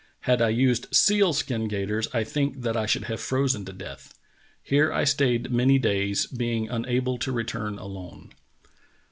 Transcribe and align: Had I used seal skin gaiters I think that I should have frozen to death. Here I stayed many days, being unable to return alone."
Had 0.21 0.41
I 0.41 0.49
used 0.49 0.87
seal 0.91 1.31
skin 1.31 1.67
gaiters 1.67 2.07
I 2.11 2.23
think 2.23 2.63
that 2.63 2.75
I 2.75 2.87
should 2.87 3.03
have 3.03 3.21
frozen 3.21 3.65
to 3.65 3.71
death. 3.71 4.11
Here 4.63 4.91
I 4.91 5.03
stayed 5.03 5.51
many 5.51 5.77
days, 5.77 6.25
being 6.25 6.67
unable 6.69 7.19
to 7.19 7.31
return 7.31 7.77
alone." 7.77 8.31